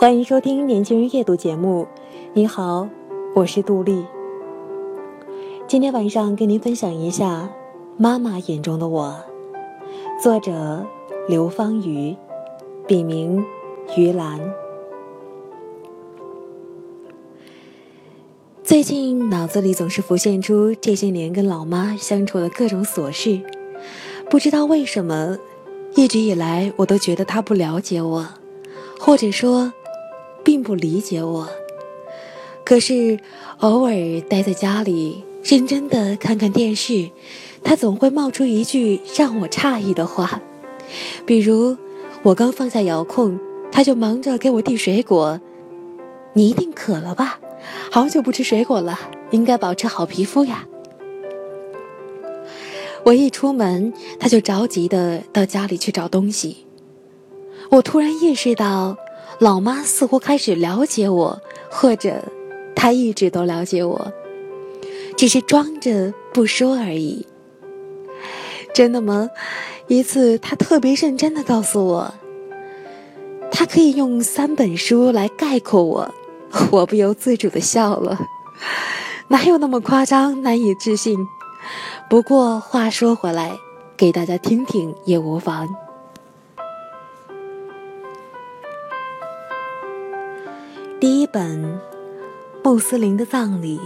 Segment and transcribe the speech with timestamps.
[0.00, 1.84] 欢迎收听《年轻人夜读》节目。
[2.32, 2.88] 你好，
[3.34, 4.06] 我是杜丽。
[5.66, 7.50] 今天晚上跟您分享一下
[8.00, 9.12] 《妈妈眼中的我》，
[10.22, 10.86] 作者
[11.28, 12.16] 刘芳瑜，
[12.86, 13.44] 笔名
[13.96, 14.38] 于兰。
[18.62, 23.40] 最近脑子里总是浮现出这些年跟老妈相处的各种琐事，
[24.30, 25.36] 不知道为什么，
[25.96, 28.28] 一直以来我都觉得她不了解我，
[29.00, 29.72] 或者说。
[30.44, 31.48] 并不理解我，
[32.64, 33.18] 可是
[33.58, 33.92] 偶尔
[34.28, 37.10] 待在家里，认真的看看电视，
[37.62, 40.40] 他总会冒出一句让我诧异的话，
[41.26, 41.76] 比如
[42.22, 43.38] 我刚放下遥控，
[43.70, 45.40] 他就忙着给我递水果。
[46.34, 47.40] 你一定渴了吧？
[47.90, 48.98] 好久不吃水果了，
[49.30, 50.66] 应该保持好皮肤呀。
[53.04, 56.66] 我一出门，他就着急的到家里去找东西。
[57.70, 58.96] 我突然意识到。
[59.38, 62.24] 老妈似乎开始了解我，或者
[62.74, 64.12] 她一直都了解我，
[65.16, 67.26] 只是装着不说而已。
[68.74, 69.28] 真的吗？
[69.86, 72.14] 一次，她特别认真的告诉我，
[73.50, 76.14] 她可以用三本书来概括我，
[76.72, 78.18] 我不由自主的笑了。
[79.28, 81.16] 哪有那么夸张，难以置信？
[82.10, 83.56] 不过话说回来，
[83.96, 85.68] 给大家听听也无妨。
[91.00, 91.64] 第一本
[92.64, 93.78] 《穆斯林的葬礼》，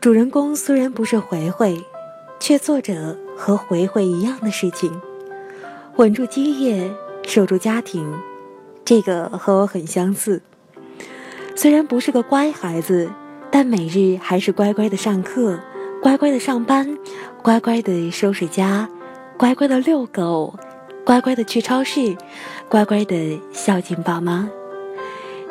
[0.00, 1.84] 主人公虽然不是回回，
[2.40, 4.90] 却做着和回回一样的事情，
[5.96, 6.90] 稳住基业，
[7.24, 8.10] 守住家庭。
[8.86, 10.40] 这个和我很相似。
[11.54, 13.10] 虽然不是个乖孩子，
[13.50, 15.60] 但每日还是乖乖的上课，
[16.00, 16.96] 乖乖的上班，
[17.42, 18.88] 乖乖的收拾家，
[19.36, 20.54] 乖乖的遛狗，
[21.04, 22.16] 乖乖的去超市，
[22.70, 24.48] 乖乖的孝敬爸妈。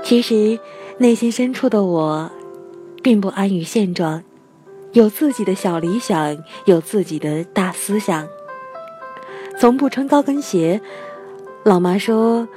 [0.04, 0.60] 其实，
[0.98, 2.30] 内心深处的我，
[3.02, 4.24] 并不安于现状，
[4.94, 8.28] 有自己的小理想，有自己的大思想。
[9.58, 10.82] 从不穿高跟鞋，
[11.64, 12.48] 老妈说，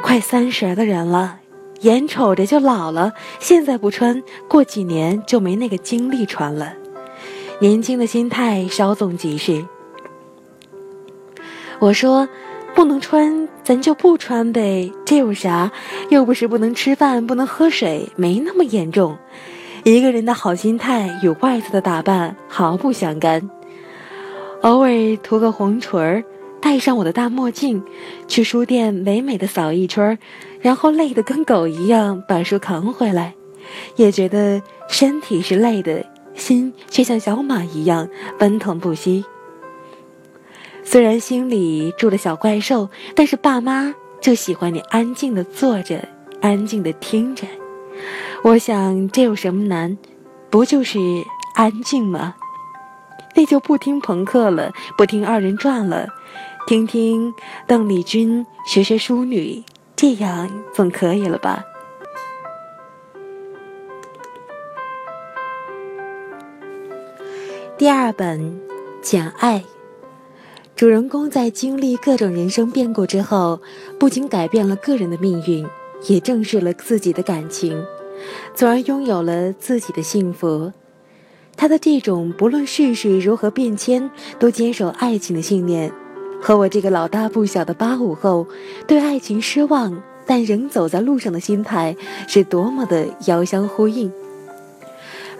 [0.00, 1.40] 快三十的人了，
[1.80, 6.72] 眼瞅着就老了，现在不穿，过几年就没那个精力穿了。
[7.58, 9.64] 年轻的心态稍纵即逝。
[11.78, 12.28] 我说。
[12.74, 15.70] 不能穿，咱就不穿呗，这有啥？
[16.10, 19.16] 又不是不能吃饭，不能喝水，没那么严重。
[19.84, 23.48] 一个人的好心态与外在的打扮毫不相干。
[24.62, 26.24] 偶尔涂个红唇儿，
[26.60, 27.82] 戴上我的大墨镜，
[28.28, 30.18] 去书店美美的扫一圈，
[30.60, 33.34] 然后累得跟狗一样把书扛回来，
[33.96, 38.08] 也觉得身体是累的，心却像小马一样
[38.38, 39.24] 奔腾不息。
[40.84, 46.06] 虽然心里住了小怪兽，但是爸妈就喜欢你安静的坐着，
[46.40, 47.46] 安静的听着。
[48.42, 49.96] 我想这有什么难？
[50.50, 50.98] 不就是
[51.54, 52.34] 安静吗？
[53.34, 56.08] 那就不听朋克了，不听二人转了，
[56.66, 57.32] 听听
[57.66, 59.64] 邓丽君，学学淑女，
[59.96, 61.64] 这样总可以了吧？
[67.78, 68.60] 第二本，
[69.00, 69.64] 讲爱。
[70.82, 73.60] 主人公在经历各种人生变故之后，
[74.00, 75.64] 不仅改变了个人的命运，
[76.08, 77.80] 也正视了自己的感情，
[78.56, 80.72] 从而拥有了自己的幸福。
[81.54, 85.92] 他的这种不论世事如何变迁都坚守爱情的信念，
[86.42, 88.48] 和我这个老大不小的八五后
[88.88, 91.96] 对爱情失望但仍走在路上的心态，
[92.26, 94.12] 是多么的遥相呼应。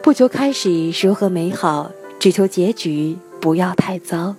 [0.05, 1.91] 不求开始如何美好，
[2.21, 4.37] 只求结局不要太糟。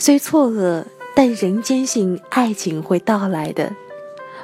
[0.00, 0.82] 虽错愕，
[1.14, 3.70] 但仍坚信爱情会到来的。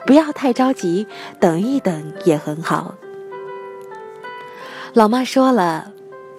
[0.06, 1.06] 不要太着急，
[1.40, 2.94] 等一等也很好。
[4.92, 5.92] 老妈说了，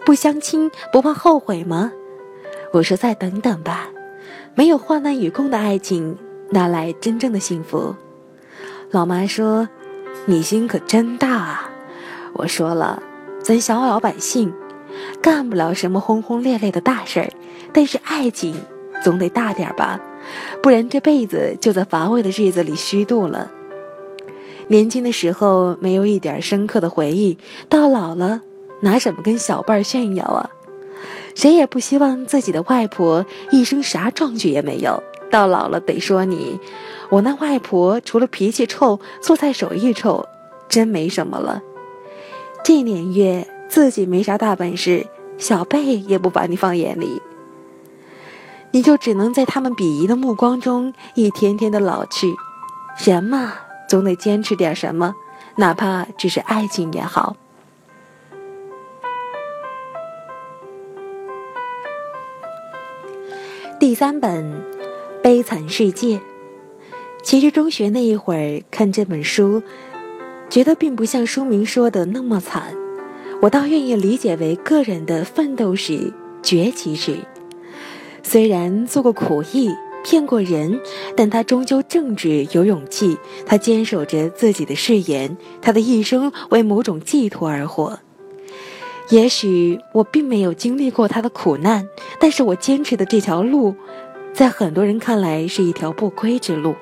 [0.05, 1.91] 不相亲不怕后悔吗？
[2.73, 3.89] 我说再等等吧。
[4.53, 6.15] 没有患难与共的爱情，
[6.51, 7.95] 哪来真正的幸福？
[8.91, 9.67] 老妈说，
[10.27, 11.71] 你心可真大啊。
[12.33, 13.01] 我说了，
[13.41, 14.53] 咱小老百姓
[15.23, 17.29] 干不了什么轰轰烈烈的大事儿，
[17.73, 18.55] 但是爱情
[19.03, 19.99] 总得大点吧，
[20.61, 23.51] 不然这辈子就在乏味的日子里虚度了。
[24.67, 27.37] 年轻的时候没有一点深刻的回忆，
[27.69, 28.41] 到老了
[28.81, 30.49] 拿什么跟小辈儿炫耀啊？
[31.35, 36.59] 谁也不希望自己的外婆一生啥壮举也没有，到老了得说你，
[37.09, 40.25] 我那外婆除了脾气臭，做菜手艺臭，
[40.67, 41.61] 真没什么了。
[42.63, 45.05] 这年月自己没啥大本事，
[45.37, 47.21] 小辈也不把你放眼里，
[48.71, 52.35] 你就只能在他们鄙夷的目光中一天天的老去。
[53.03, 53.53] 人嘛。
[53.89, 55.15] 总得坚持点什么，
[55.55, 57.37] 哪怕只是爱情也好。
[63.79, 64.43] 第三本
[65.21, 66.17] 《悲惨世界》，
[67.23, 69.63] 其实中学那一会儿看这本书，
[70.49, 72.75] 觉得并不像书名说的那么惨，
[73.41, 76.11] 我倒愿意理解为个人的奋斗史、
[76.43, 77.19] 崛起史。
[78.29, 79.71] 虽然做过苦役。
[80.03, 80.79] 骗过人，
[81.17, 83.17] 但他终究正直有勇气。
[83.45, 87.99] 他坚守着自己的誓言，他的一生为某种寄托而活。
[89.09, 91.89] 也许我并没有经历过他的苦难，
[92.21, 93.75] 但是我坚持的这条路，
[94.33, 96.75] 在很多人看来是一条不归之路。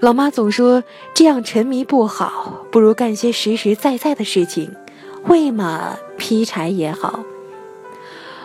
[0.00, 0.82] 老妈总说
[1.14, 4.74] 这样沉迷不好，不如干些实实在在的事情，
[5.26, 7.24] 喂马、劈柴也好。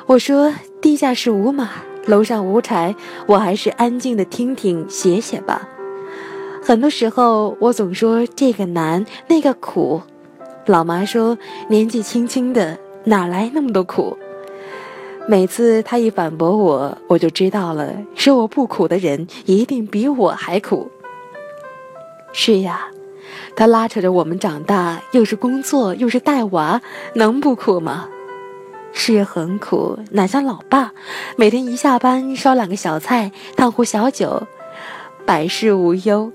[0.05, 1.69] 我说地下室无马。
[2.07, 2.93] 楼上无柴，
[3.25, 5.65] 我还是安静的听听写写吧。
[6.61, 10.01] 很多时候，我总说这个难那个苦，
[10.65, 11.37] 老妈说
[11.69, 14.17] 年纪轻轻的哪来那么多苦。
[15.25, 20.91] 每次她一反驳我，我就知道了，说我不苦的人一定比我还苦。
[22.33, 22.89] 是呀，
[23.55, 26.81] 他拉扯着我们长大，又是工作又是带娃，
[27.15, 28.09] 能不苦吗？
[28.93, 30.91] 是很苦，哪像老爸，
[31.35, 34.47] 每天一下班烧两个小菜，烫壶小酒，
[35.25, 36.31] 百事无忧。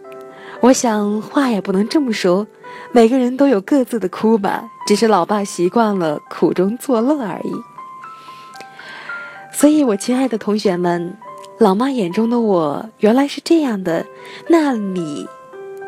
[0.61, 2.47] 我想话也不能这么说，
[2.93, 7.53] 每个人都有各自的苦吧，只是老爸习惯了苦中作乐而已。
[9.53, 11.17] 所以，我亲爱的同学们，
[11.59, 14.05] 老妈眼中的我原来是这样的，
[14.49, 15.29] 那你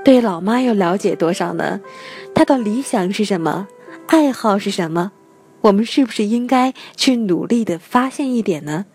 [0.05, 1.81] 对老妈又了解多少呢？
[2.35, 3.67] 她的理想是什么？
[4.07, 5.13] 爱好是什么？
[5.63, 8.87] 我们是不是应该去努力的发现一点呢？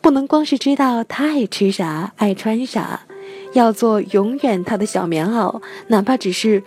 [0.00, 3.02] 不能光是知道他爱吃啥、爱穿啥，
[3.52, 6.64] 要做永远他的小棉袄，哪怕只是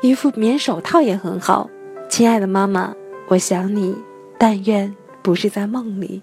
[0.00, 1.70] 一副棉手套也很好。
[2.08, 2.94] 亲爱的妈妈，
[3.28, 3.94] 我想你，
[4.38, 6.22] 但愿不是在梦里。